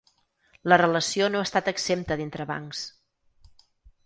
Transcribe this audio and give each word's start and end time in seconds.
La 0.71 0.79
relació 0.81 1.27
no 1.33 1.41
ha 1.43 1.47
estat 1.49 1.69
exempta 1.73 2.19
d’entrebancs. 2.23 2.83